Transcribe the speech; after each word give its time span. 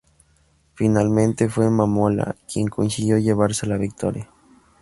Finalmente, 0.73 1.47
fue 1.47 1.69
Mamola 1.69 2.35
quien 2.51 2.69
consiguió 2.69 3.19
llevarse 3.19 3.67
la 3.67 3.77
victoria. 3.77 4.27